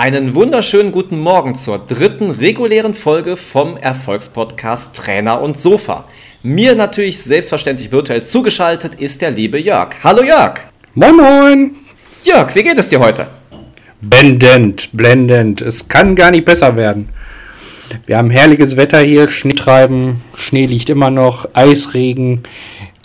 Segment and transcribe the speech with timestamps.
[0.00, 6.06] Einen wunderschönen guten Morgen zur dritten regulären Folge vom Erfolgspodcast Trainer und Sofa.
[6.42, 9.90] Mir natürlich selbstverständlich virtuell zugeschaltet ist der liebe Jörg.
[10.02, 10.60] Hallo Jörg.
[10.94, 11.76] Moin Moin.
[12.22, 13.26] Jörg, wie geht es dir heute?
[14.00, 15.60] Blendend, blendend.
[15.60, 17.10] Es kann gar nicht besser werden.
[18.06, 22.44] Wir haben herrliches Wetter hier, Schneetreiben, Schnee liegt immer noch, Eisregen,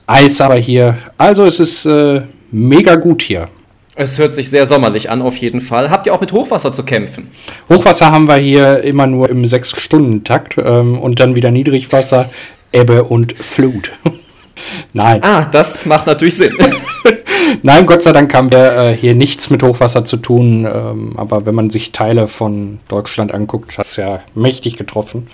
[0.07, 0.97] Eis aber hier.
[1.17, 2.21] Also es ist äh,
[2.51, 3.49] mega gut hier.
[3.95, 5.89] Es hört sich sehr sommerlich an, auf jeden Fall.
[5.89, 7.31] Habt ihr auch mit Hochwasser zu kämpfen?
[7.69, 12.29] Hochwasser haben wir hier immer nur im 6-Stunden-Takt ähm, und dann wieder Niedrigwasser,
[12.73, 13.93] Ebbe und Flut.
[14.93, 15.23] Nein.
[15.23, 16.53] Ah, das macht natürlich Sinn.
[17.63, 20.65] Nein, Gott sei Dank haben wir äh, hier nichts mit Hochwasser zu tun.
[20.65, 25.27] Ähm, aber wenn man sich Teile von Deutschland anguckt, hat es ja mächtig getroffen.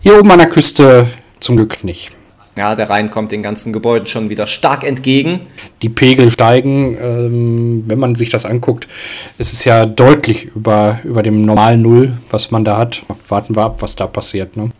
[0.00, 1.06] Hier oben an der Küste
[1.40, 2.10] zum Glück nicht.
[2.56, 5.46] Ja, der Rhein kommt den ganzen Gebäuden schon wieder stark entgegen.
[5.80, 6.98] Die Pegel steigen.
[7.00, 8.88] Ähm, wenn man sich das anguckt,
[9.38, 13.02] ist es ja deutlich über, über dem normalen Null, was man da hat.
[13.28, 14.56] Warten wir ab, was da passiert.
[14.56, 14.70] Ne?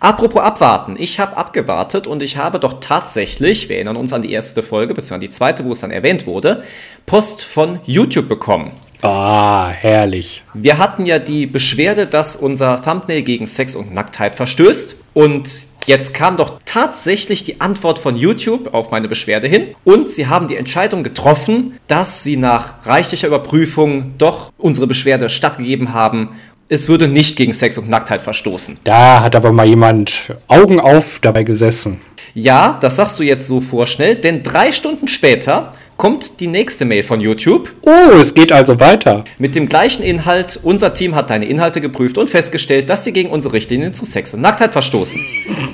[0.00, 4.32] Apropos abwarten, ich habe abgewartet und ich habe doch tatsächlich, wir erinnern uns an die
[4.32, 6.62] erste Folge, beziehungsweise die zweite, wo es dann erwähnt wurde,
[7.06, 8.72] Post von YouTube bekommen.
[9.02, 10.42] Ah, herrlich.
[10.54, 16.14] Wir hatten ja die Beschwerde, dass unser Thumbnail gegen Sex und Nacktheit verstößt und Jetzt
[16.14, 20.56] kam doch tatsächlich die Antwort von YouTube auf meine Beschwerde hin und sie haben die
[20.56, 26.30] Entscheidung getroffen, dass sie nach reichlicher Überprüfung doch unsere Beschwerde stattgegeben haben.
[26.70, 28.78] Es würde nicht gegen Sex und Nacktheit verstoßen.
[28.84, 32.00] Da hat aber mal jemand Augen auf dabei gesessen.
[32.32, 37.02] Ja, das sagst du jetzt so vorschnell, denn drei Stunden später kommt die nächste Mail
[37.02, 37.70] von YouTube.
[37.82, 39.24] Oh, es geht also weiter.
[39.38, 40.58] Mit dem gleichen Inhalt.
[40.62, 44.34] Unser Team hat deine Inhalte geprüft und festgestellt, dass sie gegen unsere Richtlinien zu Sex
[44.34, 45.24] und Nacktheit verstoßen.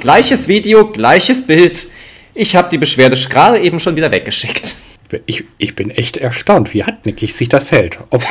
[0.01, 1.89] Gleiches Video, gleiches Bild.
[2.35, 4.77] Ich habe die Beschwerde gerade eben schon wieder weggeschickt.
[5.27, 7.99] Ich, ich bin echt erstaunt, wie hartnäckig sich das hält.
[8.11, 8.23] Ob,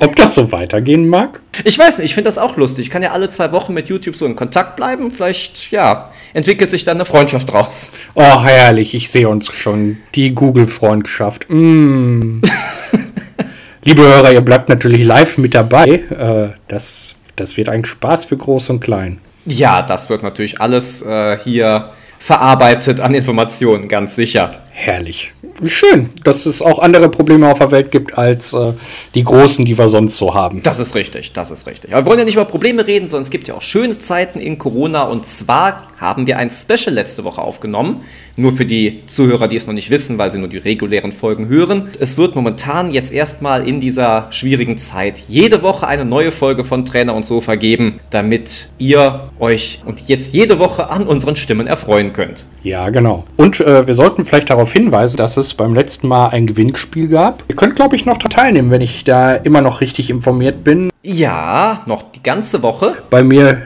[0.00, 1.40] ob das so weitergehen mag?
[1.64, 2.86] Ich weiß nicht, ich finde das auch lustig.
[2.86, 5.10] Ich kann ja alle zwei Wochen mit YouTube so in Kontakt bleiben.
[5.10, 7.92] Vielleicht, ja, entwickelt sich dann eine Freundschaft raus.
[8.14, 9.98] Oh, herrlich, ich sehe uns schon.
[10.14, 11.46] Die Google-Freundschaft.
[11.48, 12.40] Mm.
[13.84, 15.86] Liebe Hörer, ihr bleibt natürlich live mit dabei.
[15.86, 19.20] Äh, das, das wird ein Spaß für Groß und Klein.
[19.44, 24.61] Ja, das wird natürlich alles äh, hier verarbeitet an Informationen, ganz sicher.
[24.74, 25.32] Herrlich
[25.66, 28.72] schön, dass es auch andere Probleme auf der Welt gibt als äh,
[29.14, 30.62] die großen, die wir sonst so haben.
[30.62, 31.92] Das ist richtig, das ist richtig.
[31.92, 34.40] Aber wir wollen ja nicht über Probleme reden, sondern es gibt ja auch schöne Zeiten
[34.40, 35.02] in Corona.
[35.02, 38.02] Und zwar haben wir ein Special letzte Woche aufgenommen.
[38.36, 41.48] Nur für die Zuhörer, die es noch nicht wissen, weil sie nur die regulären Folgen
[41.48, 41.90] hören.
[42.00, 46.84] Es wird momentan jetzt erstmal in dieser schwierigen Zeit jede Woche eine neue Folge von
[46.84, 52.12] Trainer und Sofa geben, damit ihr euch und jetzt jede Woche an unseren Stimmen erfreuen
[52.12, 52.46] könnt.
[52.62, 53.24] Ja, genau.
[53.36, 57.44] Und äh, wir sollten vielleicht darauf hinweisen, dass es beim letzten Mal ein Gewinnspiel gab.
[57.48, 60.90] Ihr könnt, glaube ich, noch teilnehmen, wenn ich da immer noch richtig informiert bin.
[61.02, 62.96] Ja, noch die ganze Woche.
[63.10, 63.62] Bei mir,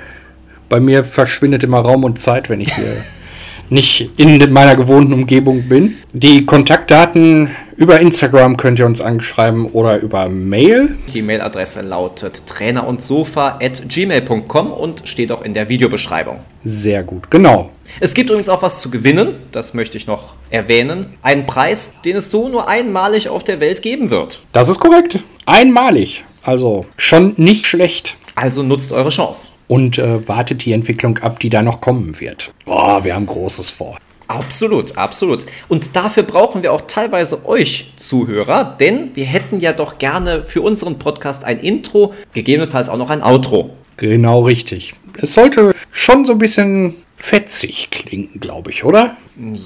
[0.68, 2.96] bei mir verschwindet immer Raum und Zeit, wenn ich hier
[3.68, 5.94] nicht in meiner gewohnten Umgebung bin.
[6.12, 10.96] Die Kontaktdaten über Instagram könnt ihr uns anschreiben oder über Mail.
[11.12, 16.40] Die Mailadresse lautet trainerundsofa.gmail.com und steht auch in der Videobeschreibung.
[16.64, 17.70] Sehr gut, genau.
[18.00, 21.14] Es gibt übrigens auch was zu gewinnen, das möchte ich noch erwähnen.
[21.22, 24.40] Einen Preis, den es so nur einmalig auf der Welt geben wird.
[24.52, 25.20] Das ist korrekt.
[25.44, 26.24] Einmalig.
[26.42, 28.16] Also schon nicht schlecht.
[28.36, 29.50] Also nutzt eure Chance.
[29.68, 32.52] Und äh, wartet die Entwicklung ab, die da noch kommen wird.
[32.66, 33.98] Oh, wir haben Großes vor.
[34.28, 35.46] Absolut, absolut.
[35.68, 40.62] Und dafür brauchen wir auch teilweise euch Zuhörer, denn wir hätten ja doch gerne für
[40.62, 43.70] unseren Podcast ein Intro, gegebenenfalls auch noch ein Outro.
[43.96, 44.94] Genau richtig.
[45.16, 49.16] Es sollte schon so ein bisschen fetzig klingen, glaube ich, oder?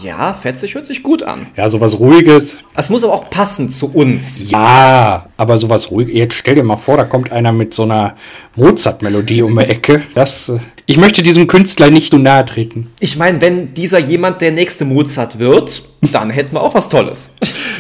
[0.03, 1.47] Ja, fetzig hört sich gut an.
[1.57, 2.63] Ja, sowas Ruhiges.
[2.75, 4.51] Es muss aber auch passen zu uns.
[4.51, 6.15] Ja, aber sowas Ruhiges.
[6.15, 8.17] Jetzt stell dir mal vor, da kommt einer mit so einer
[8.57, 10.03] Mozart-Melodie um die Ecke.
[10.15, 10.59] Das, äh,
[10.91, 12.89] ich möchte diesem Künstler nicht zu nahe treten.
[12.99, 17.33] Ich meine, wenn dieser jemand der nächste Mozart wird, dann hätten wir auch was Tolles.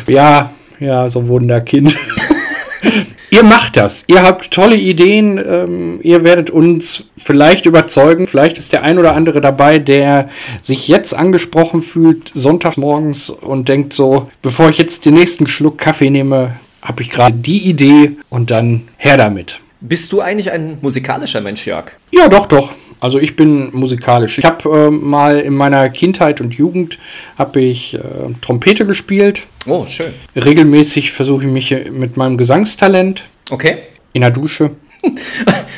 [0.06, 1.98] Ja, ja, so Wunderkind.
[3.32, 4.04] Ihr macht das.
[4.06, 5.38] Ihr habt tolle Ideen.
[5.38, 8.28] Ähm, ihr werdet uns vielleicht überzeugen.
[8.28, 10.28] Vielleicht ist der ein oder andere dabei, der
[10.62, 15.78] sich jetzt angesprochen fühlt, sonntags morgens und denkt so, bevor ich jetzt den nächsten Schluck
[15.78, 19.58] Kaffee nehme, habe ich gerade die Idee und dann her damit.
[19.80, 21.92] Bist du eigentlich ein musikalischer Mensch, Jörg?
[22.12, 22.70] Ja, doch, doch.
[23.00, 24.38] Also ich bin musikalisch.
[24.38, 26.98] Ich habe äh, mal in meiner Kindheit und Jugend
[27.38, 28.00] habe ich äh,
[28.42, 29.46] Trompete gespielt.
[29.66, 30.12] Oh, schön.
[30.36, 33.24] Regelmäßig versuche ich mich mit meinem Gesangstalent.
[33.50, 33.78] Okay.
[34.12, 34.72] In der Dusche.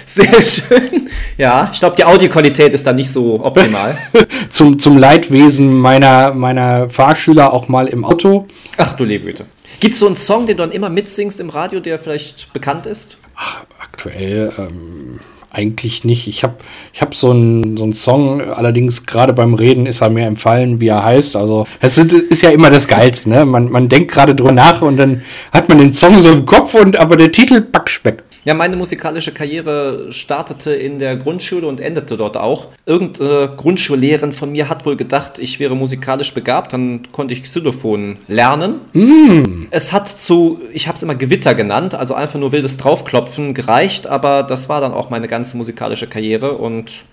[0.05, 1.09] Sehr schön.
[1.39, 3.97] Ja, ich glaube, die Audioqualität ist da nicht so optimal.
[4.51, 8.47] zum, zum Leidwesen meiner, meiner Fahrschüler auch mal im Auto.
[8.77, 9.47] Ach du liebe Güte.
[9.79, 12.87] Gibt es so einen Song, den du dann immer mitsingst im Radio, der vielleicht bekannt
[12.87, 13.19] ist?
[13.37, 15.21] Ach, aktuell ähm,
[15.53, 16.27] eigentlich nicht.
[16.29, 16.55] Ich habe
[16.93, 20.89] ich hab so einen so Song, allerdings gerade beim Reden ist er mir empfallen, wie
[20.89, 21.37] er heißt.
[21.37, 23.45] Also es ist, ist ja immer das Geilste, ne?
[23.45, 25.23] Man, man denkt gerade drüber nach und dann
[25.53, 28.25] hat man den Song so im Kopf und aber der Titel Backspeck.
[28.45, 32.69] Ja, meine musikalische Karriere startete in der Grundschule und endete dort auch.
[32.87, 38.19] Irgendeine Grundschullehrerin von mir hat wohl gedacht, ich wäre musikalisch begabt, dann konnte ich Xylophon
[38.27, 38.81] lernen.
[38.95, 39.67] Mm.
[39.71, 44.09] Es hat zu, ich habe es immer Gewitter genannt, also einfach nur wildes Draufklopfen gereicht,
[44.09, 47.05] aber das war dann auch meine ganze musikalische Karriere und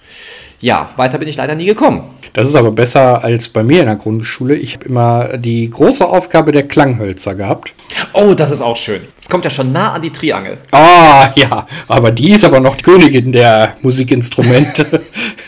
[0.61, 2.03] ja, weiter bin ich leider nie gekommen.
[2.33, 4.55] Das ist aber besser als bei mir in der Grundschule.
[4.55, 7.73] Ich habe immer die große Aufgabe der Klanghölzer gehabt.
[8.13, 9.01] Oh, das ist auch schön.
[9.17, 10.57] Es kommt ja schon nah an die Triangel.
[10.71, 14.85] Ah, ja, aber die ist aber noch die Königin der Musikinstrumente.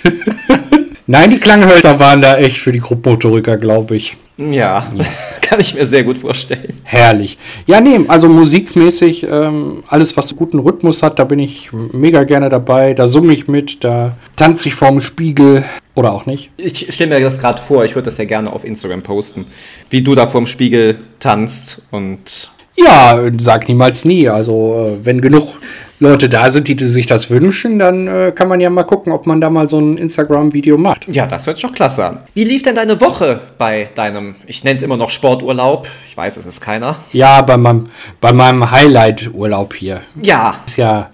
[1.07, 4.18] Nein, die Klanghölzer waren da echt für die Grobmotoriker, glaube ich.
[4.50, 5.06] Ja, ja,
[5.42, 6.76] kann ich mir sehr gut vorstellen.
[6.84, 7.38] Herrlich.
[7.68, 12.50] Ja, nee, also musikmäßig, ähm, alles, was guten Rhythmus hat, da bin ich mega gerne
[12.50, 12.94] dabei.
[12.94, 16.50] Da summe ich mit, da tanze ich vorm Spiegel oder auch nicht.
[16.58, 19.46] Ich stelle mir das gerade vor, ich würde das ja gerne auf Instagram posten,
[19.90, 22.52] wie du da vorm Spiegel tanzt und.
[22.78, 24.30] Ja, sag niemals nie.
[24.30, 25.58] Also, äh, wenn genug
[26.01, 29.27] Leute da sind, die sich das wünschen, dann äh, kann man ja mal gucken, ob
[29.27, 31.07] man da mal so ein Instagram-Video macht.
[31.15, 32.18] Ja, das hört sich doch klasse an.
[32.33, 35.88] Wie lief denn deine Woche bei deinem, ich nenne es immer noch Sporturlaub?
[36.09, 36.95] Ich weiß, es ist keiner.
[37.13, 37.86] Ja, bei meinem,
[38.19, 40.01] bei meinem Highlight-Urlaub hier.
[40.21, 40.56] Ja.
[40.65, 41.12] Ist ja.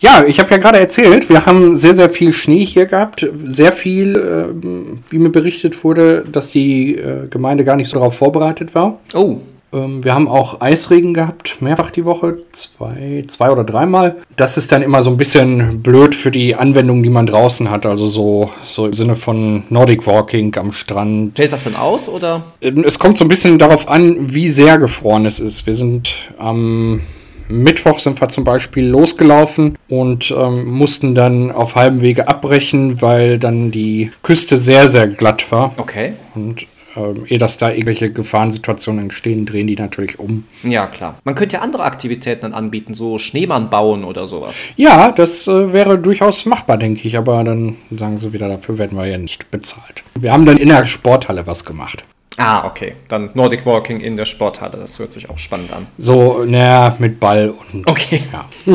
[0.00, 3.26] Ja, ich habe ja gerade erzählt, wir haben sehr, sehr viel Schnee hier gehabt.
[3.44, 8.16] Sehr viel, äh, wie mir berichtet wurde, dass die äh, Gemeinde gar nicht so darauf
[8.16, 8.98] vorbereitet war.
[9.14, 9.38] Oh.
[9.72, 14.16] Ähm, wir haben auch Eisregen gehabt, mehrfach die Woche, zwei, zwei oder dreimal.
[14.36, 17.86] Das ist dann immer so ein bisschen blöd für die Anwendung, die man draußen hat.
[17.86, 21.36] Also so, so im Sinne von Nordic Walking am Strand.
[21.36, 22.42] Fällt das denn aus oder?
[22.60, 25.66] Ähm, es kommt so ein bisschen darauf an, wie sehr gefroren es ist.
[25.66, 27.00] Wir sind am
[27.48, 33.38] Mittwoch sind wir zum Beispiel losgelaufen und ähm, mussten dann auf halbem Wege abbrechen, weil
[33.38, 35.72] dann die Küste sehr, sehr glatt war.
[35.76, 36.14] Okay.
[36.34, 40.44] Und ähm, ehe dass da irgendwelche Gefahrensituationen entstehen, drehen die natürlich um.
[40.62, 41.18] Ja, klar.
[41.24, 44.56] Man könnte ja andere Aktivitäten dann anbieten, so Schneemann bauen oder sowas.
[44.76, 48.96] Ja, das äh, wäre durchaus machbar, denke ich, aber dann sagen sie wieder, dafür werden
[48.96, 50.02] wir ja nicht bezahlt.
[50.14, 52.04] Wir haben dann in der Sporthalle was gemacht.
[52.38, 52.94] Ah, okay.
[53.08, 54.76] Dann Nordic Walking in der Sporthalle.
[54.78, 55.86] Das hört sich auch spannend an.
[55.96, 57.88] So, naja, mit Ball und.
[57.88, 58.22] Okay.
[58.32, 58.44] Ja.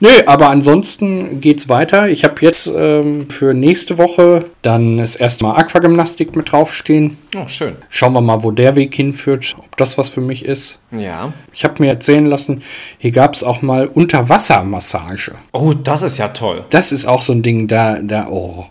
[0.00, 2.08] Nö, aber ansonsten geht's weiter.
[2.08, 7.18] Ich habe jetzt ähm, für nächste Woche dann das erste Mal Aquagymnastik mit draufstehen.
[7.36, 7.76] Oh, schön.
[7.90, 10.78] Schauen wir mal, wo der Weg hinführt, ob das was für mich ist.
[10.92, 11.32] Ja.
[11.52, 12.62] Ich habe mir erzählen lassen,
[12.98, 15.32] hier gab es auch mal Unterwassermassage.
[15.52, 16.64] Oh, das ist ja toll.
[16.70, 18.66] Das ist auch so ein Ding, da, da, oh.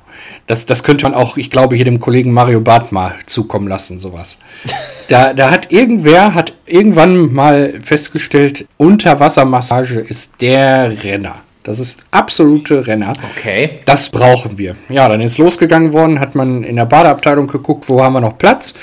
[0.46, 4.00] Das, das könnte man auch, ich glaube, hier dem Kollegen Mario Barth mal zukommen lassen,
[4.00, 4.40] sowas.
[5.10, 11.36] Da, da hat irgendwer, hat irgendwann mal festgestellt, Unterwassermassage ist der Renner.
[11.64, 13.14] Das ist absolute Renner.
[13.36, 13.70] Okay.
[13.86, 14.76] Das brauchen wir.
[14.90, 18.38] Ja, dann ist losgegangen worden, hat man in der Badeabteilung geguckt, wo haben wir noch
[18.38, 18.74] Platz.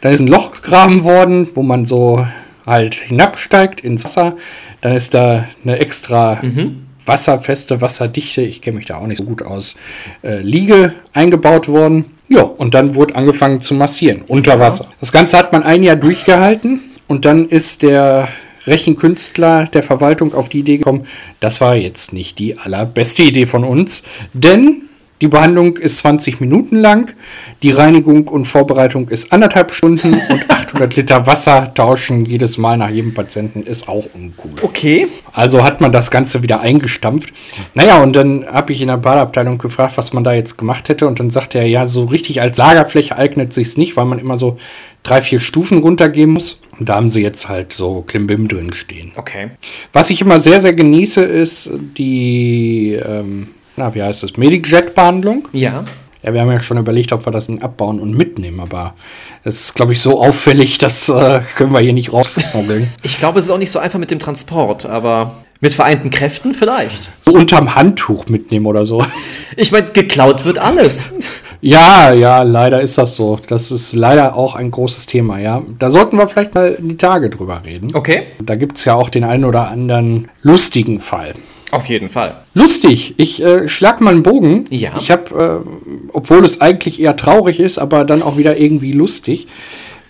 [0.00, 2.26] Da ist ein Loch gegraben worden, wo man so
[2.66, 4.36] halt hinabsteigt ins Wasser.
[4.82, 6.83] Dann ist da eine extra mhm.
[7.06, 9.76] Wasserfeste, wasserdichte, ich kenne mich da auch nicht so gut aus,
[10.22, 12.06] äh, Liege eingebaut worden.
[12.28, 14.86] Ja, und dann wurde angefangen zu massieren unter Wasser.
[15.00, 18.28] Das Ganze hat man ein Jahr durchgehalten und dann ist der
[18.66, 21.06] Rechenkünstler der Verwaltung auf die Idee gekommen,
[21.40, 24.82] das war jetzt nicht die allerbeste Idee von uns, denn
[25.20, 27.14] die Behandlung ist 20 Minuten lang,
[27.62, 32.90] die Reinigung und Vorbereitung ist anderthalb Stunden und 800 Liter Wasser tauschen jedes Mal nach
[32.90, 34.50] jedem Patienten ist auch uncool.
[34.62, 35.06] Okay.
[35.32, 37.32] Also hat man das Ganze wieder eingestampft.
[37.74, 41.06] Naja, und dann habe ich in der Badeabteilung gefragt, was man da jetzt gemacht hätte
[41.06, 44.36] und dann sagte er, ja, so richtig als Lagerfläche eignet sich nicht, weil man immer
[44.36, 44.58] so
[45.04, 46.60] drei, vier Stufen runtergehen muss.
[46.78, 49.12] Und da haben sie jetzt halt so Klimbim drin stehen.
[49.16, 49.50] Okay.
[49.92, 55.48] Was ich immer sehr, sehr genieße, ist die, ähm, na, wie heißt das, Medic-Jet-Behandlung.
[55.52, 55.84] Ja.
[56.24, 58.94] Ja, wir haben ja schon überlegt, ob wir das Ding abbauen und mitnehmen, aber
[59.42, 62.90] es ist, glaube ich, so auffällig, das äh, können wir hier nicht rausschmuggeln.
[63.02, 66.54] Ich glaube, es ist auch nicht so einfach mit dem Transport, aber mit vereinten Kräften
[66.54, 67.10] vielleicht.
[67.26, 69.04] So unterm Handtuch mitnehmen oder so.
[69.56, 71.12] Ich meine, geklaut wird alles.
[71.60, 73.38] Ja, ja, leider ist das so.
[73.46, 75.62] Das ist leider auch ein großes Thema, ja.
[75.78, 77.94] Da sollten wir vielleicht mal die Tage drüber reden.
[77.94, 78.24] Okay.
[78.42, 81.36] Da gibt es ja auch den einen oder anderen lustigen Fall.
[81.74, 82.36] Auf jeden Fall.
[82.54, 83.14] Lustig.
[83.16, 84.64] Ich äh, schlag mal einen Bogen.
[84.70, 84.92] Ja.
[84.96, 89.48] Ich habe, äh, obwohl es eigentlich eher traurig ist, aber dann auch wieder irgendwie lustig.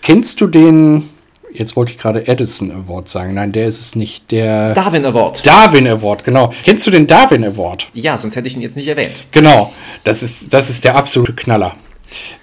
[0.03, 1.09] Kennst du den,
[1.51, 3.33] jetzt wollte ich gerade Edison Award sagen.
[3.33, 4.31] Nein, der ist es nicht.
[4.31, 5.43] Der Darwin Award.
[5.47, 6.53] Darwin Award, genau.
[6.63, 7.87] Kennst du den Darwin Award?
[7.95, 9.23] Ja, sonst hätte ich ihn jetzt nicht erwähnt.
[9.31, 9.73] Genau.
[10.03, 11.75] Das ist, das ist der absolute Knaller.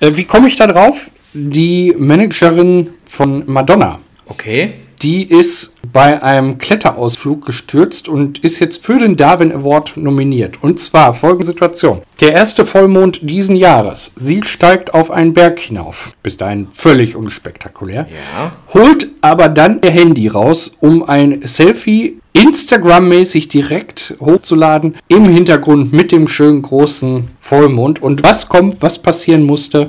[0.00, 1.12] Äh, wie komme ich da drauf?
[1.32, 4.00] Die Managerin von Madonna.
[4.26, 4.72] Okay.
[5.02, 10.62] Die ist bei einem Kletterausflug gestürzt und ist jetzt für den Darwin Award nominiert.
[10.62, 12.02] Und zwar folgende Situation.
[12.20, 14.12] Der erste Vollmond diesen Jahres.
[14.16, 16.12] Sie steigt auf einen Berg hinauf.
[16.22, 18.06] Bis dahin völlig unspektakulär.
[18.36, 18.52] Ja.
[18.72, 24.96] Holt aber dann ihr Handy raus, um ein Selfie Instagram-mäßig direkt hochzuladen.
[25.08, 28.00] Im Hintergrund mit dem schönen großen Vollmond.
[28.00, 29.88] Und was kommt, was passieren musste?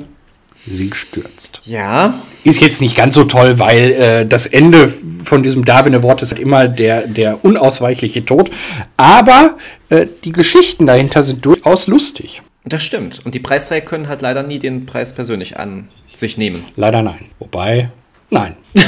[0.66, 1.60] Sie stürzt.
[1.64, 2.14] Ja.
[2.44, 6.30] Ist jetzt nicht ganz so toll, weil äh, das Ende von diesem Darwin Award ist
[6.30, 8.50] halt immer der, der unausweichliche Tod.
[8.96, 9.56] Aber
[9.88, 12.42] äh, die Geschichten dahinter sind durchaus lustig.
[12.64, 13.24] Das stimmt.
[13.24, 16.64] Und die Preisträger können halt leider nie den Preis persönlich an sich nehmen.
[16.76, 17.26] Leider nein.
[17.38, 17.90] Wobei,
[18.30, 18.56] nein.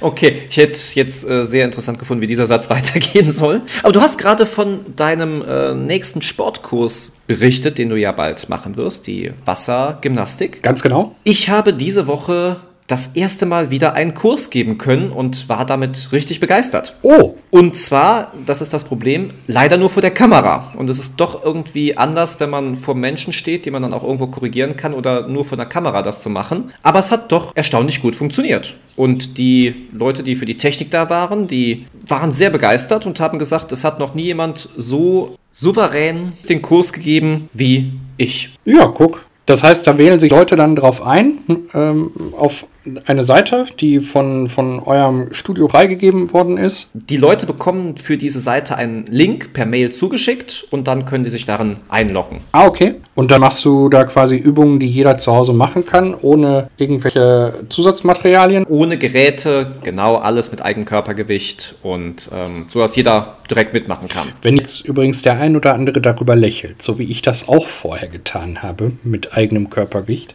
[0.00, 3.62] Okay, ich hätte jetzt äh, sehr interessant gefunden, wie dieser Satz weitergehen soll.
[3.82, 8.76] Aber du hast gerade von deinem äh, nächsten Sportkurs berichtet, den du ja bald machen
[8.76, 10.62] wirst, die Wassergymnastik.
[10.62, 11.14] Ganz genau.
[11.24, 12.56] Ich habe diese Woche
[12.88, 16.96] das erste Mal wieder einen Kurs geben können und war damit richtig begeistert.
[17.02, 20.72] Oh, Und zwar, das ist das Problem, leider nur vor der Kamera.
[20.74, 24.02] Und es ist doch irgendwie anders, wenn man vor Menschen steht, die man dann auch
[24.02, 26.72] irgendwo korrigieren kann oder nur vor der Kamera das zu machen.
[26.82, 28.74] Aber es hat doch erstaunlich gut funktioniert.
[28.96, 33.38] Und die Leute, die für die Technik da waren, die waren sehr begeistert und haben
[33.38, 38.56] gesagt, es hat noch nie jemand so souverän den Kurs gegeben wie ich.
[38.64, 39.28] ja, guck.
[39.48, 41.38] Das heißt, da wählen sich Leute dann drauf ein,
[41.72, 42.66] ähm, auf
[43.06, 46.90] eine Seite, die von, von eurem Studio freigegeben worden ist.
[46.94, 51.30] Die Leute bekommen für diese Seite einen Link per Mail zugeschickt und dann können die
[51.30, 52.40] sich darin einloggen.
[52.52, 52.94] Ah, okay.
[53.14, 57.64] Und dann machst du da quasi Übungen, die jeder zu Hause machen kann, ohne irgendwelche
[57.68, 58.64] Zusatzmaterialien.
[58.68, 64.28] Ohne Geräte, genau alles mit eigenem Körpergewicht und ähm, so, dass jeder direkt mitmachen kann.
[64.42, 68.08] Wenn jetzt übrigens der ein oder andere darüber lächelt, so wie ich das auch vorher
[68.08, 70.34] getan habe, mit eigenem Körpergewicht,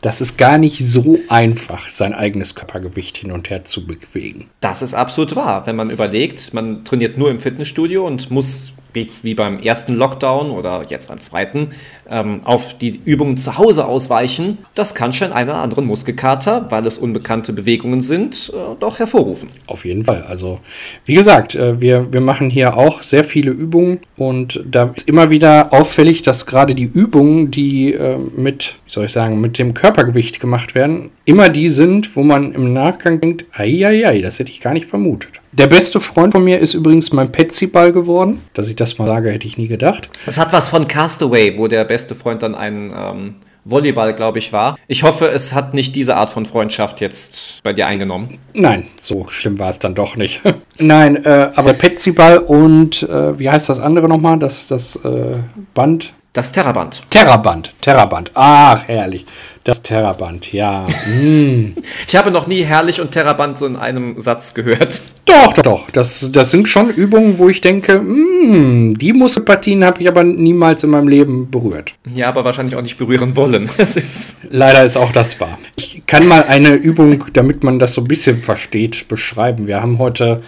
[0.00, 4.48] das ist gar nicht so einfach, sein eigenes Körpergewicht hin und her zu bewegen.
[4.60, 5.66] Das ist absolut wahr.
[5.66, 10.82] Wenn man überlegt, man trainiert nur im Fitnessstudio und muss wie beim ersten Lockdown oder
[10.88, 11.70] jetzt beim zweiten
[12.08, 16.86] ähm, auf die Übungen zu Hause ausweichen, das kann schon einen oder anderen Muskelkater, weil
[16.86, 19.48] es unbekannte Bewegungen sind, äh, doch hervorrufen.
[19.66, 20.24] Auf jeden Fall.
[20.28, 20.60] Also,
[21.04, 25.30] wie gesagt, äh, wir, wir machen hier auch sehr viele Übungen und da ist immer
[25.30, 29.74] wieder auffällig, dass gerade die Übungen, die äh, mit, wie soll ich sagen, mit dem
[29.74, 34.60] Körpergewicht gemacht werden, immer die sind, wo man im Nachgang denkt, ei, das hätte ich
[34.60, 35.39] gar nicht vermutet.
[35.52, 38.40] Der beste Freund von mir ist übrigens mein Petsy-Ball geworden.
[38.54, 40.08] Dass ich das mal sage, hätte ich nie gedacht.
[40.24, 44.52] Das hat was von Castaway, wo der beste Freund dann ein ähm, Volleyball, glaube ich,
[44.52, 44.76] war.
[44.86, 48.38] Ich hoffe, es hat nicht diese Art von Freundschaft jetzt bei dir eingenommen.
[48.54, 50.40] Nein, so schlimm war es dann doch nicht.
[50.78, 54.38] Nein, äh, aber Petsy-Ball und äh, wie heißt das andere nochmal?
[54.38, 55.38] Das, das äh,
[55.74, 56.12] Band?
[56.32, 57.02] Das Terraband.
[57.10, 58.30] Terraband, Terraband.
[58.34, 59.26] Ach, herrlich.
[59.64, 60.86] Das Terraband, ja.
[61.20, 61.74] Mm.
[62.06, 65.02] Ich habe noch nie herrlich und Terraband so in einem Satz gehört.
[65.26, 65.90] Doch, doch, doch.
[65.90, 70.84] Das, das sind schon Übungen, wo ich denke, mm, die Muskelpartien habe ich aber niemals
[70.84, 71.94] in meinem Leben berührt.
[72.14, 73.68] Ja, aber wahrscheinlich auch nicht berühren wollen.
[73.76, 74.36] Das ist.
[74.50, 75.58] Leider ist auch das wahr.
[75.76, 79.66] Ich kann mal eine Übung, damit man das so ein bisschen versteht, beschreiben.
[79.66, 80.42] Wir haben heute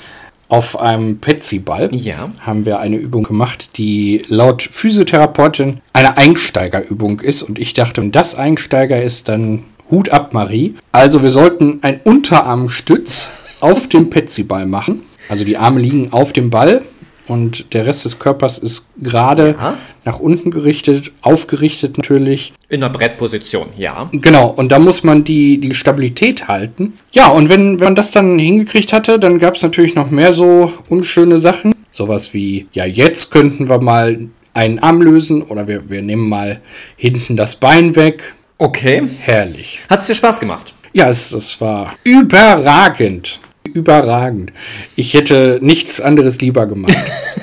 [0.53, 2.29] auf einem Petsy-Ball Ja.
[2.41, 7.43] haben wir eine Übung gemacht, die laut Physiotherapeutin eine Einsteigerübung ist.
[7.43, 10.75] Und ich dachte, wenn das Einsteiger ist, dann Hut ab, Marie.
[10.93, 13.31] Also wir sollten ein Unterarmstütz
[13.61, 15.01] auf dem Petsy-Ball machen.
[15.31, 16.83] Also die Arme liegen auf dem Ball
[17.29, 19.79] und der Rest des Körpers ist gerade Ja.
[20.05, 22.53] nach unten gerichtet, aufgerichtet natürlich.
[22.69, 24.09] In der Brettposition, ja.
[24.13, 26.95] Genau, und da muss man die, die Stabilität halten.
[27.13, 30.33] Ja, und wenn, wenn man das dann hingekriegt hatte, dann gab es natürlich noch mehr
[30.33, 31.75] so unschöne Sachen.
[31.91, 34.19] Sowas wie, ja, jetzt könnten wir mal
[34.55, 36.61] einen Arm lösen oder wir, wir nehmen mal
[36.97, 38.35] hinten das Bein weg.
[38.59, 39.03] Okay.
[39.21, 39.81] Herrlich.
[39.89, 40.75] Hat es dir Spaß gemacht?
[40.93, 43.41] Ja, es, es war überragend.
[43.65, 44.53] Überragend.
[44.97, 46.97] Ich hätte nichts anderes lieber gemacht.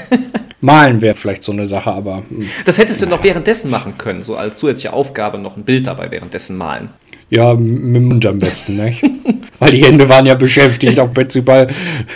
[0.62, 4.24] Malen wäre vielleicht so eine Sache, aber hm, Das hättest du noch währenddessen machen können,
[4.24, 6.90] so als zusätzliche Aufgabe noch ein Bild dabei währenddessen malen.
[7.30, 9.04] Ja, mit dem Mund am besten, nicht?
[9.60, 11.68] Weil die Hände waren ja beschäftigt, auf Betsy-Ball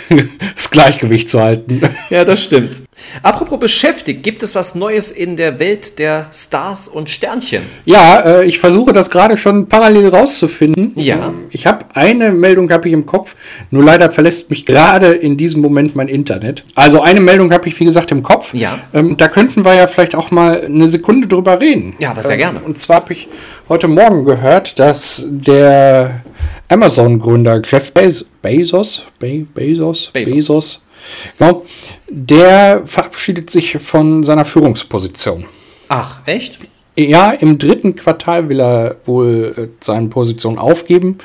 [0.56, 1.82] das Gleichgewicht zu halten.
[2.10, 2.82] Ja, das stimmt.
[3.22, 7.62] Apropos beschäftigt, gibt es was Neues in der Welt der Stars und Sternchen?
[7.84, 10.92] Ja, äh, ich versuche das gerade schon parallel rauszufinden.
[10.96, 11.28] Ja.
[11.28, 13.34] Ähm, Ich habe eine Meldung habe ich im Kopf,
[13.70, 16.64] nur leider verlässt mich gerade in diesem Moment mein Internet.
[16.74, 18.54] Also eine Meldung habe ich, wie gesagt, im Kopf.
[18.54, 18.78] Ja.
[18.94, 21.94] Ähm, da könnten wir ja vielleicht auch mal eine Sekunde drüber reden.
[21.98, 22.60] Ja, aber sehr Ähm, gerne.
[22.60, 23.28] Und zwar habe ich
[23.68, 26.22] heute Morgen gehört, dass der
[26.68, 30.34] Amazon-Gründer Jeff Bez Bezos, Be Bezos, Bezos.
[30.34, 30.86] Bezos,
[31.38, 31.64] genau,
[32.08, 35.44] der verabschiedet sich von seiner Führungsposition.
[35.88, 36.58] Ach, echt?
[36.96, 41.18] Ja, im dritten Quartal will er wohl äh, seine Position aufgeben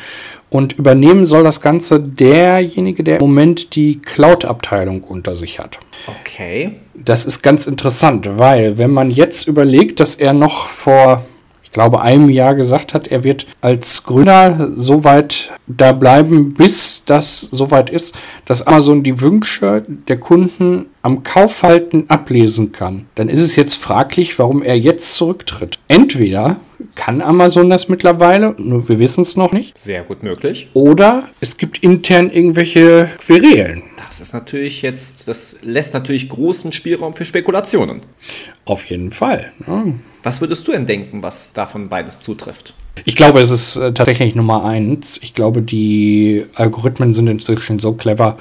[0.49, 5.77] und übernehmen soll das Ganze derjenige, der im Moment die Cloud-Abteilung unter sich hat.
[6.07, 6.71] Okay.
[6.95, 11.23] Das ist ganz interessant, weil wenn man jetzt überlegt, dass er noch vor
[11.69, 17.03] ich glaube, einem Jahr gesagt hat, er wird als Gründer so weit da bleiben, bis
[17.05, 23.05] das soweit ist, dass Amazon die Wünsche der Kunden am Kaufverhalten ablesen kann.
[23.13, 25.77] Dann ist es jetzt fraglich, warum er jetzt zurücktritt.
[25.87, 26.55] Entweder
[26.95, 29.77] kann Amazon das mittlerweile, nur wir wissen es noch nicht.
[29.77, 30.69] Sehr gut möglich.
[30.73, 33.83] Oder es gibt intern irgendwelche Querelen.
[34.09, 38.01] Das ist natürlich jetzt, das lässt natürlich großen Spielraum für Spekulationen.
[38.65, 39.51] Auf jeden Fall.
[39.67, 39.83] Ja.
[40.23, 42.73] Was würdest du denn denken, was davon beides zutrifft?
[43.05, 45.19] Ich glaube, es ist äh, tatsächlich Nummer eins.
[45.21, 48.39] Ich glaube, die Algorithmen sind inzwischen so clever,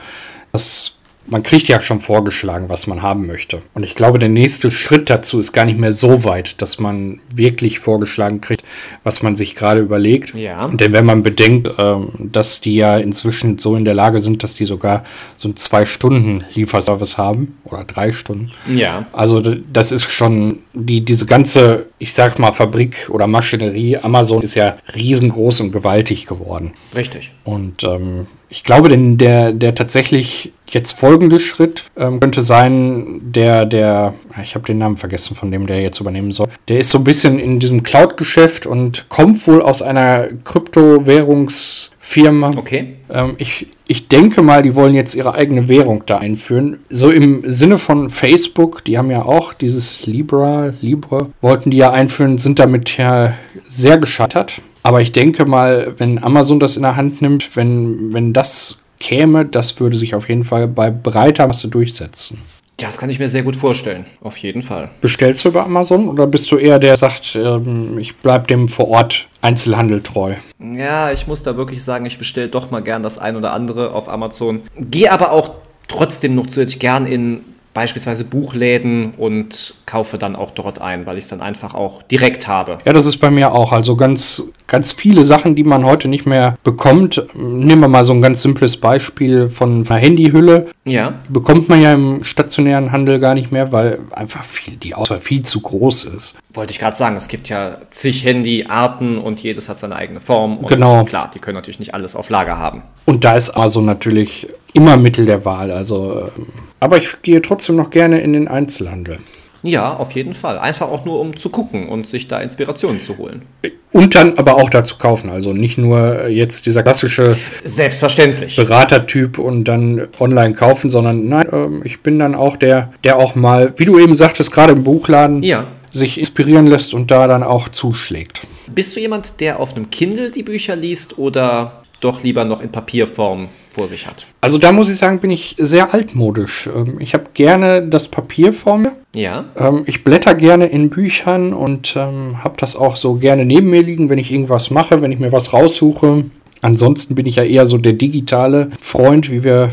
[0.52, 0.97] dass
[1.30, 3.60] man kriegt ja schon vorgeschlagen, was man haben möchte.
[3.74, 7.20] Und ich glaube, der nächste Schritt dazu ist gar nicht mehr so weit, dass man
[7.34, 8.64] wirklich vorgeschlagen kriegt,
[9.04, 10.34] was man sich gerade überlegt.
[10.34, 10.68] Ja.
[10.68, 14.54] Denn wenn man bedenkt, ähm, dass die ja inzwischen so in der Lage sind, dass
[14.54, 15.04] die sogar
[15.36, 18.50] so einen Zwei-Stunden-Lieferservice haben oder drei Stunden.
[18.66, 19.06] Ja.
[19.12, 24.54] Also das ist schon die, diese ganze, ich sag mal, Fabrik oder Maschinerie, Amazon ist
[24.54, 26.72] ja riesengroß und gewaltig geworden.
[26.94, 27.32] Richtig.
[27.44, 33.66] Und ähm, ich glaube, denn der, der tatsächlich jetzt folgende Schritt ähm, könnte sein, der,
[33.66, 36.48] der, ich habe den Namen vergessen von dem, der jetzt übernehmen soll.
[36.68, 42.52] Der ist so ein bisschen in diesem Cloud-Geschäft und kommt wohl aus einer Kryptowährungsfirma.
[42.56, 42.96] Okay.
[43.10, 46.80] Ähm, ich, ich denke mal, die wollen jetzt ihre eigene Währung da einführen.
[46.88, 51.90] So im Sinne von Facebook, die haben ja auch dieses Libra, Libra, wollten die ja
[51.90, 53.34] einführen, sind damit ja
[53.66, 54.60] sehr gescheitert.
[54.88, 59.44] Aber ich denke mal, wenn Amazon das in der Hand nimmt, wenn, wenn das käme,
[59.44, 62.38] das würde sich auf jeden Fall bei breiter Masse durchsetzen.
[62.80, 64.06] Ja, das kann ich mir sehr gut vorstellen.
[64.22, 64.88] Auf jeden Fall.
[65.02, 68.66] Bestellst du über Amazon oder bist du eher der, der sagt, ähm, ich bleibe dem
[68.66, 70.32] vor Ort Einzelhandel treu?
[70.58, 73.92] Ja, ich muss da wirklich sagen, ich bestelle doch mal gern das ein oder andere
[73.92, 74.62] auf Amazon.
[74.74, 75.50] Gehe aber auch
[75.86, 77.42] trotzdem noch zusätzlich gern in
[77.78, 82.48] beispielsweise Buchläden und kaufe dann auch dort ein, weil ich es dann einfach auch direkt
[82.48, 82.78] habe.
[82.84, 83.70] Ja, das ist bei mir auch.
[83.70, 87.24] Also ganz, ganz viele Sachen, die man heute nicht mehr bekommt.
[87.36, 90.66] Nehmen wir mal so ein ganz simples Beispiel von einer Handyhülle.
[90.84, 91.14] Ja.
[91.28, 95.20] Die bekommt man ja im stationären Handel gar nicht mehr, weil einfach viel, die Auswahl
[95.20, 96.36] viel zu groß ist.
[96.52, 100.56] Wollte ich gerade sagen, es gibt ja zig Handyarten und jedes hat seine eigene Form.
[100.58, 101.04] Und Genau.
[101.04, 102.82] Klar, die können natürlich nicht alles auf Lager haben.
[103.06, 105.70] Und da ist Amazon natürlich immer Mittel der Wahl.
[105.70, 106.46] Also, ähm,
[106.80, 109.18] aber ich gehe trotzdem noch gerne in den Einzelhandel.
[109.64, 110.56] Ja, auf jeden Fall.
[110.58, 113.42] Einfach auch nur, um zu gucken und sich da Inspirationen zu holen.
[113.90, 115.30] Und dann aber auch dazu kaufen.
[115.30, 118.54] Also nicht nur jetzt dieser klassische Selbstverständlich.
[118.54, 123.34] Beratertyp und dann online kaufen, sondern nein, ähm, ich bin dann auch der, der auch
[123.34, 125.66] mal, wie du eben sagtest, gerade im Buchladen Ja.
[125.90, 128.42] sich inspirieren lässt und da dann auch zuschlägt.
[128.72, 132.70] Bist du jemand, der auf einem Kindle die Bücher liest oder doch lieber noch in
[132.70, 134.26] Papierform vor sich hat?
[134.40, 136.68] Also da muss ich sagen, bin ich sehr altmodisch.
[136.74, 138.92] Ähm, Ich habe gerne das Papier vor mir.
[139.14, 139.46] Ja.
[139.56, 143.82] Ähm, Ich blätter gerne in Büchern und ähm, habe das auch so gerne neben mir
[143.82, 146.24] liegen, wenn ich irgendwas mache, wenn ich mir was raussuche.
[146.62, 149.72] Ansonsten bin ich ja eher so der digitale Freund, wie wir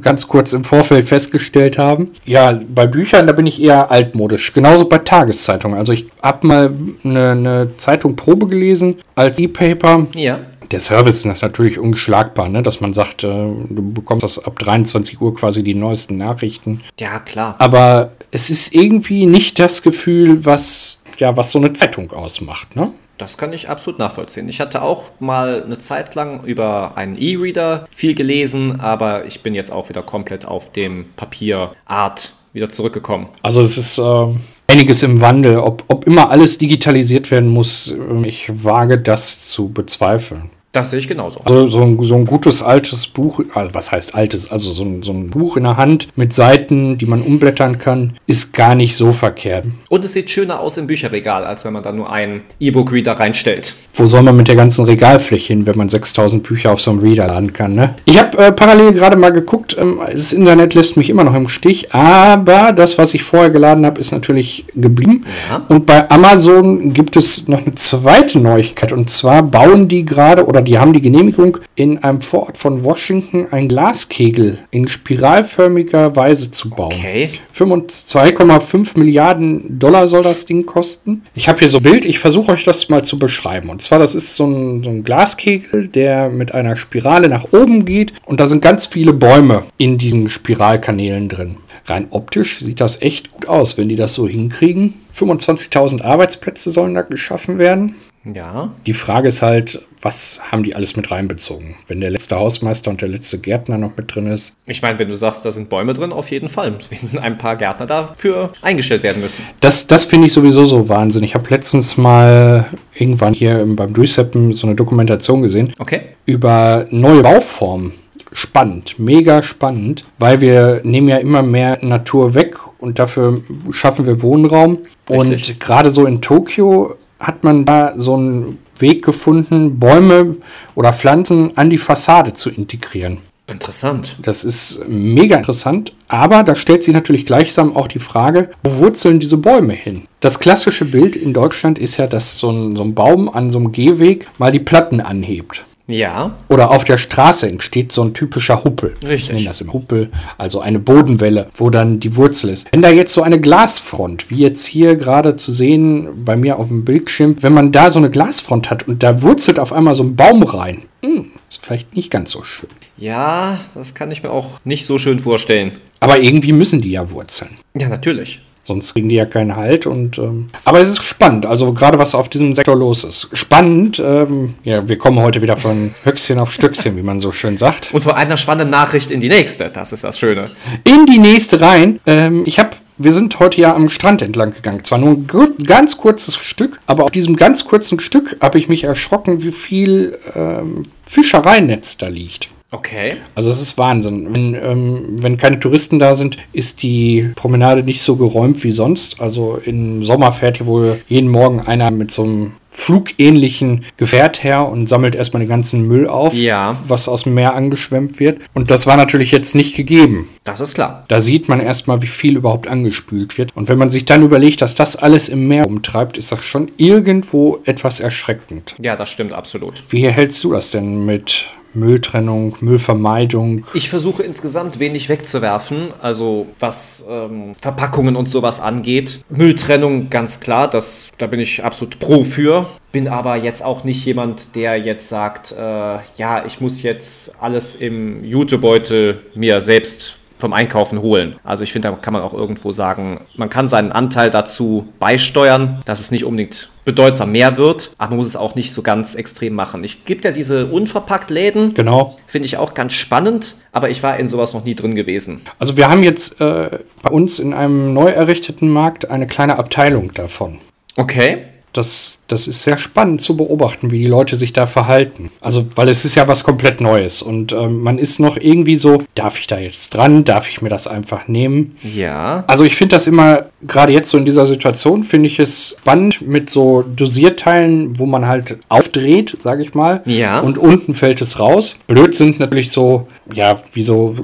[0.00, 2.10] ganz kurz im Vorfeld festgestellt haben.
[2.24, 4.52] Ja, bei Büchern, da bin ich eher altmodisch.
[4.52, 5.78] Genauso bei Tageszeitungen.
[5.78, 6.72] Also ich habe mal
[7.04, 10.06] eine, eine Zeitung Probe gelesen als E-Paper.
[10.14, 10.40] Ja.
[10.70, 12.62] Der Service ist natürlich ungeschlagbar, ne?
[12.62, 16.82] dass man sagt, äh, du bekommst das ab 23 Uhr quasi die neuesten Nachrichten.
[16.98, 17.54] Ja, klar.
[17.58, 22.74] Aber es ist irgendwie nicht das Gefühl, was, ja, was so eine Zeitung ausmacht.
[22.74, 22.92] Ne?
[23.18, 24.48] Das kann ich absolut nachvollziehen.
[24.48, 29.54] Ich hatte auch mal eine Zeit lang über einen E-Reader viel gelesen, aber ich bin
[29.54, 33.28] jetzt auch wieder komplett auf dem Papierart wieder zurückgekommen.
[33.42, 34.26] Also es ist äh,
[34.66, 35.58] einiges im Wandel.
[35.58, 40.50] Ob, ob immer alles digitalisiert werden muss, äh, ich wage das zu bezweifeln.
[40.76, 41.40] Das sehe ich genauso.
[41.46, 45.02] Also so ein, so ein gutes altes Buch, also was heißt altes, also so ein,
[45.02, 48.94] so ein Buch in der Hand mit Seiten, die man umblättern kann, ist gar nicht
[48.94, 49.64] so verkehrt.
[49.88, 53.72] Und es sieht schöner aus im Bücherregal, als wenn man da nur einen E-Book-Reader reinstellt.
[53.94, 57.00] Wo soll man mit der ganzen Regalfläche hin, wenn man 6000 Bücher auf so einem
[57.00, 57.94] Reader laden kann, ne?
[58.04, 61.48] Ich habe äh, parallel gerade mal geguckt, ähm, das Internet lässt mich immer noch im
[61.48, 65.24] Stich, aber das, was ich vorher geladen habe, ist natürlich geblieben.
[65.48, 65.62] Ja.
[65.68, 70.65] Und bei Amazon gibt es noch eine zweite Neuigkeit und zwar bauen die gerade oder
[70.66, 76.70] die haben die Genehmigung, in einem Vorort von Washington einen Glaskegel in spiralförmiger Weise zu
[76.70, 76.92] bauen.
[76.92, 77.30] Okay.
[77.52, 81.22] 2,5 Milliarden Dollar soll das Ding kosten.
[81.34, 83.70] Ich habe hier so ein Bild, ich versuche euch das mal zu beschreiben.
[83.70, 87.84] Und zwar, das ist so ein, so ein Glaskegel, der mit einer Spirale nach oben
[87.84, 91.56] geht und da sind ganz viele Bäume in diesen Spiralkanälen drin.
[91.86, 94.94] Rein optisch sieht das echt gut aus, wenn die das so hinkriegen.
[95.16, 97.94] 25.000 Arbeitsplätze sollen da geschaffen werden.
[98.34, 98.74] Ja.
[98.86, 101.76] Die Frage ist halt, was haben die alles mit reinbezogen?
[101.86, 104.56] Wenn der letzte Hausmeister und der letzte Gärtner noch mit drin ist.
[104.66, 106.74] Ich meine, wenn du sagst, da sind Bäume drin, auf jeden Fall.
[106.90, 109.44] Werden ein paar Gärtner dafür eingestellt werden müssen.
[109.60, 111.22] Das, das finde ich sowieso so Wahnsinn.
[111.24, 116.00] Ich habe letztens mal irgendwann hier beim Durchseppen so eine Dokumentation gesehen Okay.
[116.24, 117.92] über neue Bauformen.
[118.32, 124.20] Spannend, mega spannend, weil wir nehmen ja immer mehr Natur weg und dafür schaffen wir
[124.20, 124.78] Wohnraum.
[125.08, 125.50] Richtig.
[125.50, 130.36] Und gerade so in Tokio hat man da so einen Weg gefunden, Bäume
[130.74, 133.18] oder Pflanzen an die Fassade zu integrieren.
[133.48, 134.16] Interessant.
[134.20, 139.20] Das ist mega interessant, aber da stellt sich natürlich gleichsam auch die Frage, wo wurzeln
[139.20, 140.02] diese Bäume hin?
[140.18, 143.58] Das klassische Bild in Deutschland ist ja, dass so ein, so ein Baum an so
[143.58, 145.64] einem Gehweg mal die Platten anhebt.
[145.88, 146.36] Ja.
[146.48, 148.96] Oder auf der Straße entsteht so ein typischer Huppel.
[149.02, 149.30] Richtig.
[149.30, 152.68] Ich nenne das im Huppel, also eine Bodenwelle, wo dann die Wurzel ist.
[152.72, 156.68] Wenn da jetzt so eine Glasfront, wie jetzt hier gerade zu sehen bei mir auf
[156.68, 160.02] dem Bildschirm, wenn man da so eine Glasfront hat und da wurzelt auf einmal so
[160.02, 162.70] ein Baum rein, hm, ist vielleicht nicht ganz so schön.
[162.96, 165.72] Ja, das kann ich mir auch nicht so schön vorstellen.
[166.00, 167.50] Aber irgendwie müssen die ja wurzeln.
[167.78, 168.40] Ja, natürlich.
[168.66, 169.86] Sonst kriegen die ja keinen Halt.
[169.86, 173.28] Und, ähm, aber es ist spannend, also gerade was auf diesem Sektor los ist.
[173.32, 177.58] Spannend, ähm, ja, wir kommen heute wieder von Höchstchen auf Stöckchen, wie man so schön
[177.58, 177.94] sagt.
[177.94, 179.70] Und von einer spannenden Nachricht in die nächste.
[179.70, 180.50] Das ist das Schöne.
[180.82, 182.00] In die nächste rein.
[182.06, 184.82] Ähm, ich habe, wir sind heute ja am Strand entlang gegangen.
[184.82, 188.82] Zwar nur ein ganz kurzes Stück, aber auf diesem ganz kurzen Stück habe ich mich
[188.82, 192.48] erschrocken, wie viel ähm, Fischereinetz da liegt.
[192.76, 193.16] Okay.
[193.34, 194.32] Also es ist Wahnsinn.
[194.32, 199.20] Wenn, ähm, wenn keine Touristen da sind, ist die Promenade nicht so geräumt wie sonst.
[199.20, 204.68] Also im Sommer fährt hier wohl jeden Morgen einer mit so einem flugähnlichen Gefährt her
[204.68, 206.76] und sammelt erstmal den ganzen Müll auf, Ja.
[206.86, 208.42] was aus dem Meer angeschwemmt wird.
[208.52, 210.28] Und das war natürlich jetzt nicht gegeben.
[210.44, 211.04] Das ist klar.
[211.08, 213.56] Da sieht man erstmal, wie viel überhaupt angespült wird.
[213.56, 216.70] Und wenn man sich dann überlegt, dass das alles im Meer umtreibt, ist das schon
[216.76, 218.74] irgendwo etwas erschreckend.
[218.82, 219.82] Ja, das stimmt absolut.
[219.88, 223.64] Wie hältst du das denn mit Mülltrennung, Müllvermeidung?
[223.74, 229.20] Ich versuche insgesamt wenig wegzuwerfen, also was ähm, Verpackungen und sowas angeht.
[229.28, 232.66] Mülltrennung, ganz klar, das, da bin ich absolut pro für.
[232.92, 237.74] Bin aber jetzt auch nicht jemand, der jetzt sagt, äh, ja, ich muss jetzt alles
[237.74, 241.36] im Jutebeutel mir selbst vom Einkaufen holen.
[241.44, 245.80] Also ich finde, da kann man auch irgendwo sagen, man kann seinen Anteil dazu beisteuern,
[245.84, 249.16] dass es nicht unbedingt bedeutsam mehr wird, aber man muss es auch nicht so ganz
[249.16, 249.84] extrem machen.
[249.84, 252.16] Ich gibt ja diese unverpackt Läden, Genau.
[252.26, 255.40] Finde ich auch ganz spannend, aber ich war in sowas noch nie drin gewesen.
[255.58, 260.14] Also wir haben jetzt äh, bei uns in einem neu errichteten Markt eine kleine Abteilung
[260.14, 260.58] davon.
[260.96, 261.38] Okay.
[261.72, 265.30] Das, das ist sehr spannend zu beobachten, wie die Leute sich da verhalten.
[265.40, 269.02] Also, weil es ist ja was komplett Neues und ähm, man ist noch irgendwie so,
[269.14, 270.24] darf ich da jetzt dran?
[270.24, 271.76] Darf ich mir das einfach nehmen?
[271.82, 272.44] Ja.
[272.46, 276.22] Also ich finde das immer, gerade jetzt so in dieser Situation, finde ich es spannend
[276.22, 280.02] mit so Dosierteilen, wo man halt aufdreht, sage ich mal.
[280.04, 280.40] Ja.
[280.40, 281.78] Und unten fällt es raus.
[281.86, 284.16] Blöd sind natürlich so, ja, wie so,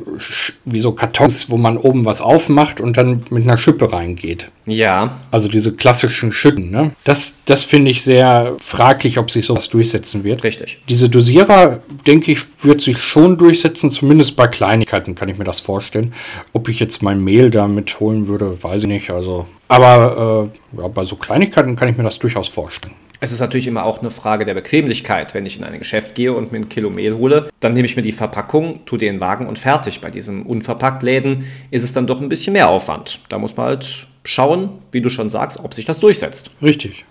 [0.64, 4.50] wie so Kartons, wo man oben was aufmacht und dann mit einer Schippe reingeht.
[4.66, 5.18] Ja.
[5.30, 6.92] Also diese klassischen Schütten, ne?
[7.04, 10.44] Das, das finde ich sehr fraglich, ob sich sowas durchsetzen wird.
[10.44, 10.78] Richtig.
[10.88, 15.60] Diese Dosierer, denke ich, wird sich schon durchsetzen, zumindest bei Kleinigkeiten kann ich mir das
[15.60, 16.14] vorstellen.
[16.52, 19.10] Ob ich jetzt mein Mehl damit holen würde, weiß ich nicht.
[19.10, 22.94] Also, aber äh, ja, bei so Kleinigkeiten kann ich mir das durchaus vorstellen.
[23.24, 25.32] Es ist natürlich immer auch eine Frage der Bequemlichkeit.
[25.32, 27.94] Wenn ich in ein Geschäft gehe und mir ein Kilo Mehl hole, dann nehme ich
[27.94, 30.00] mir die Verpackung, tue den Wagen und fertig.
[30.00, 33.20] Bei diesem unverpackt Läden ist es dann doch ein bisschen mehr Aufwand.
[33.28, 36.50] Da muss man halt schauen, wie du schon sagst, ob sich das durchsetzt.
[36.60, 37.04] Richtig.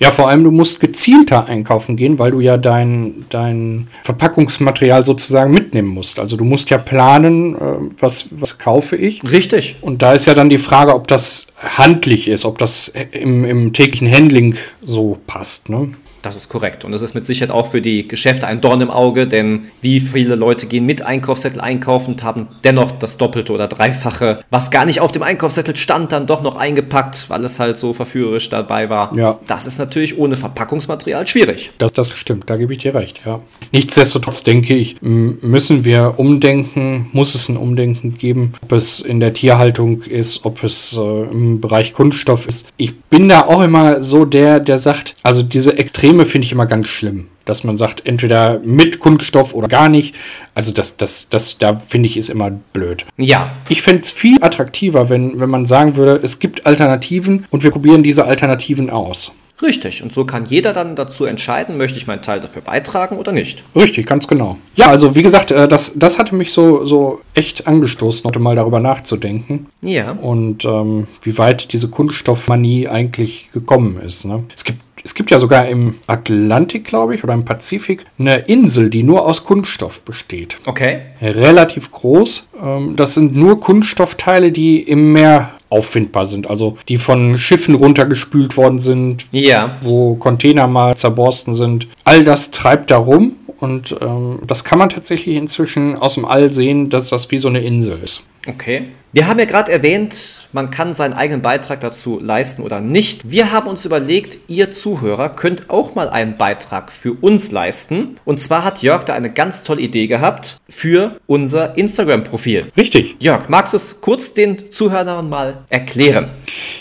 [0.00, 5.52] Ja, vor allem, du musst gezielter einkaufen gehen, weil du ja dein, dein Verpackungsmaterial sozusagen
[5.52, 6.18] mitnehmen musst.
[6.18, 7.58] Also du musst ja planen, äh,
[7.98, 9.22] was, was kaufe ich.
[9.30, 9.76] Richtig.
[9.80, 13.72] Und da ist ja dann die Frage, ob das handlich ist, ob das im, im
[13.72, 15.68] täglichen Handling so passt.
[15.68, 15.88] Ne?
[16.22, 16.84] Das ist korrekt.
[16.84, 20.00] Und das ist mit Sicherheit auch für die Geschäfte ein Dorn im Auge, denn wie
[20.00, 24.84] viele Leute gehen mit Einkaufszettel einkaufen und haben dennoch das Doppelte oder Dreifache, was gar
[24.84, 28.88] nicht auf dem Einkaufszettel stand, dann doch noch eingepackt, weil es halt so verführerisch dabei
[28.88, 29.16] war.
[29.16, 29.38] Ja.
[29.46, 31.72] Das ist natürlich ohne Verpackungsmaterial schwierig.
[31.78, 33.40] Das, das stimmt, da gebe ich dir recht, ja.
[33.72, 39.34] Nichtsdestotrotz denke ich, müssen wir umdenken, muss es ein Umdenken geben, ob es in der
[39.34, 42.68] Tierhaltung ist, ob es äh, im Bereich Kunststoff ist.
[42.76, 45.78] Ich bin da auch immer so der, der sagt, also diese
[46.12, 47.28] Extreme finde ich immer ganz schlimm.
[47.44, 50.14] dass man sagt, entweder mit Kunststoff oder gar nicht.
[50.54, 53.04] Also das, das, das, da finde ich, ist immer blöd.
[53.16, 53.54] Ja.
[53.68, 57.70] Ich fände es viel attraktiver, wenn, wenn man sagen würde, es gibt Alternativen und wir
[57.70, 59.34] probieren diese Alternativen aus.
[59.60, 60.02] Richtig.
[60.02, 63.62] Und so kann jeder dann dazu entscheiden, möchte ich meinen Teil dafür beitragen oder nicht.
[63.76, 64.58] Richtig, ganz genau.
[64.74, 68.56] Ja, also wie gesagt, äh, das, das hatte mich so, so echt angestoßen, heute mal
[68.56, 69.66] darüber nachzudenken.
[69.80, 70.12] Ja.
[70.12, 74.24] Und ähm, wie weit diese Kunststoffmanie eigentlich gekommen ist.
[74.24, 74.44] Ne?
[74.54, 78.90] Es gibt es gibt ja sogar im Atlantik, glaube ich, oder im Pazifik eine Insel,
[78.90, 80.58] die nur aus Kunststoff besteht.
[80.66, 80.98] Okay.
[81.20, 82.48] Relativ groß.
[82.62, 86.50] Ähm, das sind nur Kunststoffteile, die im Meer auffindbar sind.
[86.50, 89.76] Also die von Schiffen runtergespült worden sind, Ja.
[89.80, 91.88] wo Container mal zerborsten sind.
[92.04, 96.52] All das treibt da rum und ähm, das kann man tatsächlich inzwischen aus dem All
[96.52, 98.22] sehen, dass das wie so eine Insel ist.
[98.46, 98.82] Okay.
[99.14, 103.30] Wir haben ja gerade erwähnt, man kann seinen eigenen Beitrag dazu leisten oder nicht.
[103.30, 108.14] Wir haben uns überlegt, ihr Zuhörer könnt auch mal einen Beitrag für uns leisten.
[108.24, 112.72] Und zwar hat Jörg da eine ganz tolle Idee gehabt für unser Instagram-Profil.
[112.74, 113.16] Richtig.
[113.18, 116.30] Jörg, magst du es kurz den Zuhörern mal erklären?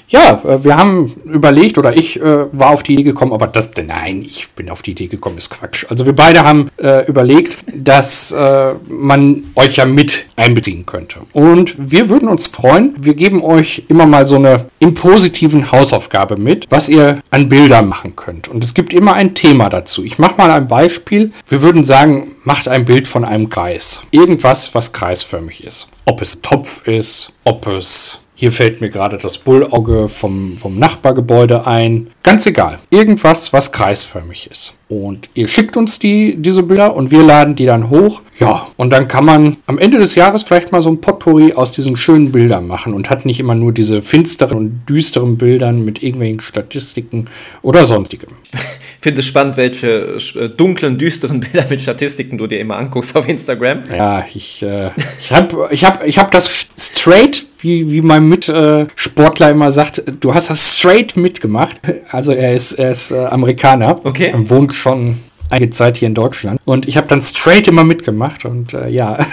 [0.08, 3.72] Ja, äh, wir haben überlegt, oder ich äh, war auf die Idee gekommen, aber das,
[3.86, 5.86] nein, ich bin auf die Idee gekommen, ist Quatsch.
[5.90, 11.20] Also wir beide haben äh, überlegt, dass äh, man euch ja mit einbeziehen könnte.
[11.34, 16.38] Und wir würden uns freuen, wir geben euch immer mal so eine im positiven Hausaufgabe
[16.38, 18.48] mit, was ihr an Bildern machen könnt.
[18.48, 20.04] Und es gibt immer ein Thema dazu.
[20.04, 21.32] Ich mache mal ein Beispiel.
[21.48, 24.02] Wir würden sagen, macht ein Bild von einem Kreis.
[24.12, 25.88] Irgendwas, was kreisförmig ist.
[26.06, 31.68] Ob es Topf ist, ob es hier fällt mir gerade das Bullauge vom, vom Nachbargebäude
[31.68, 32.08] ein.
[32.24, 32.80] Ganz egal.
[32.90, 34.74] Irgendwas, was kreisförmig ist.
[34.90, 38.24] Und ihr schickt uns die, diese Bilder und wir laden die dann hoch.
[38.40, 41.72] Ja, und dann kann man am Ende des Jahres vielleicht mal so ein Potpourri aus
[41.72, 46.02] diesen schönen Bildern machen und hat nicht immer nur diese finsteren und düsteren Bildern mit
[46.02, 47.28] irgendwelchen Statistiken
[47.62, 48.30] oder sonstigem.
[49.02, 53.16] Ich finde es spannend, welche äh, dunklen, düsteren Bilder mit Statistiken du dir immer anguckst
[53.16, 53.82] auf Instagram.
[53.90, 59.50] Ja, ich, äh, ich habe ich hab, ich hab das straight, wie, wie mein Mitsportler
[59.52, 61.78] immer sagt, du hast das straight mitgemacht.
[62.10, 64.34] Also er ist, er ist äh, Amerikaner Okay.
[64.34, 65.18] und wohnt schon
[65.50, 66.60] einige Zeit hier in Deutschland.
[66.66, 69.20] Und ich habe dann straight immer mitgemacht und äh, ja,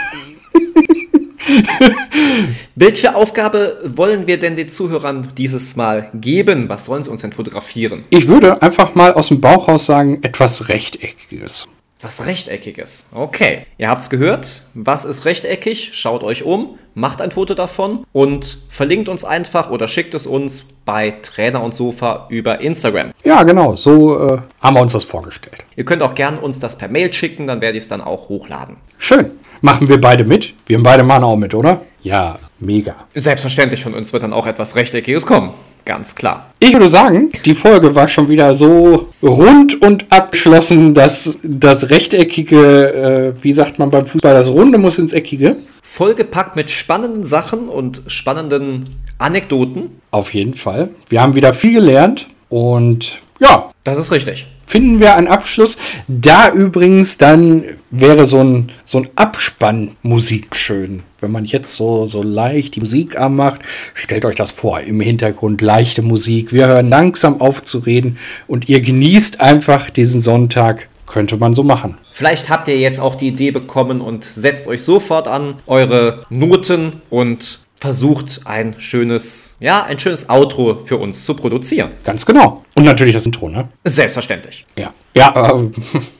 [2.74, 6.68] Welche Aufgabe wollen wir denn den Zuhörern dieses Mal geben?
[6.68, 8.04] Was sollen sie uns denn fotografieren?
[8.10, 11.66] ich würde einfach mal aus dem Bauch raus sagen, etwas Rechteckiges.
[12.00, 13.06] Was rechteckiges.
[13.12, 13.66] Okay.
[13.76, 14.62] Ihr habt's gehört.
[14.74, 15.90] Was ist rechteckig?
[15.94, 20.64] Schaut euch um, macht ein Foto davon und verlinkt uns einfach oder schickt es uns
[20.84, 23.10] bei Trainer und Sofa über Instagram.
[23.24, 25.64] Ja, genau, so äh, haben wir uns das vorgestellt.
[25.74, 28.28] Ihr könnt auch gern uns das per Mail schicken, dann werde ich es dann auch
[28.28, 28.76] hochladen.
[28.96, 29.32] Schön.
[29.60, 30.54] Machen wir beide mit?
[30.66, 31.80] Wir beide machen auch mit, oder?
[32.02, 32.94] Ja, mega.
[33.14, 35.52] Selbstverständlich von uns wird dann auch etwas rechteckiges kommen.
[35.88, 36.52] Ganz klar.
[36.58, 43.32] Ich würde sagen, die Folge war schon wieder so rund und abgeschlossen, dass das Rechteckige,
[43.38, 45.56] äh, wie sagt man beim Fußball, das Runde muss ins Eckige.
[45.80, 48.84] Vollgepackt mit spannenden Sachen und spannenden
[49.16, 49.92] Anekdoten.
[50.10, 50.90] Auf jeden Fall.
[51.08, 54.46] Wir haben wieder viel gelernt und ja, Das ist richtig.
[54.66, 55.78] finden wir einen Abschluss.
[56.08, 61.02] Da übrigens dann wäre so ein, so ein Abspannmusik schön.
[61.20, 63.60] Wenn man jetzt so, so leicht die Musik anmacht,
[63.94, 66.52] stellt euch das vor, im Hintergrund leichte Musik.
[66.52, 70.88] Wir hören langsam auf zu reden und ihr genießt einfach diesen Sonntag.
[71.06, 71.96] Könnte man so machen.
[72.12, 77.00] Vielleicht habt ihr jetzt auch die Idee bekommen und setzt euch sofort an eure Noten
[77.08, 81.90] und versucht ein schönes, ja, ein schönes Outro für uns zu produzieren.
[82.04, 82.64] Ganz genau.
[82.74, 83.68] Und natürlich das Intro, ne?
[83.84, 84.64] Selbstverständlich.
[84.76, 84.92] Ja.
[85.14, 85.70] Ja, äh,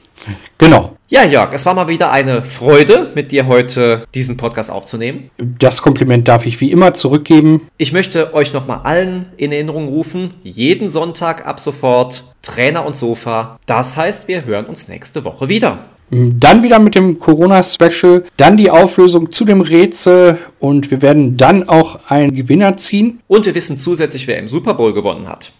[0.57, 0.95] genau.
[1.11, 5.31] Ja, Jörg, es war mal wieder eine Freude, mit dir heute diesen Podcast aufzunehmen.
[5.37, 7.67] Das Kompliment darf ich wie immer zurückgeben.
[7.77, 13.57] Ich möchte euch nochmal allen in Erinnerung rufen, jeden Sonntag ab sofort Trainer und Sofa.
[13.65, 15.79] Das heißt, wir hören uns nächste Woche wieder.
[16.11, 21.69] Dann wieder mit dem Corona-Special, dann die Auflösung zu dem Rätsel und wir werden dann
[21.69, 23.19] auch einen Gewinner ziehen.
[23.27, 25.51] Und wir wissen zusätzlich, wer im Super Bowl gewonnen hat.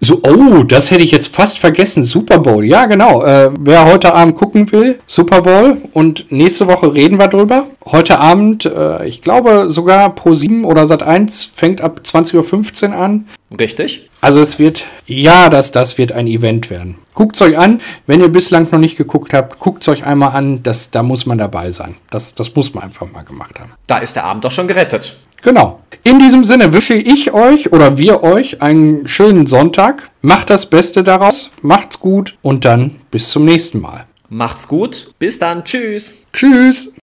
[0.00, 2.04] So, oh, das hätte ich jetzt fast vergessen.
[2.04, 3.24] Super Bowl, ja genau.
[3.24, 7.66] Äh, wer heute Abend gucken will, Super Bowl und nächste Woche reden wir drüber.
[7.84, 12.96] Heute Abend, äh, ich glaube sogar Pro 7 oder Sat 1 fängt ab 20.15 Uhr
[12.96, 13.28] an.
[13.58, 14.08] Richtig?
[14.20, 16.96] Also es wird, ja, das, das wird ein Event werden.
[17.14, 20.90] Guckt euch an, wenn ihr bislang noch nicht geguckt habt, guckt euch einmal an, das,
[20.90, 21.96] da muss man dabei sein.
[22.10, 23.72] Das, das muss man einfach mal gemacht haben.
[23.86, 25.16] Da ist der Abend doch schon gerettet.
[25.42, 25.80] Genau.
[26.04, 30.10] In diesem Sinne wünsche ich euch oder wir euch einen schönen Sonntag.
[30.20, 34.06] Macht das Beste daraus, macht's gut und dann bis zum nächsten Mal.
[34.28, 35.12] Macht's gut.
[35.18, 35.64] Bis dann.
[35.64, 36.14] Tschüss.
[36.32, 36.94] Tschüss.